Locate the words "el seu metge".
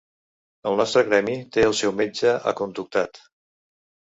1.67-2.33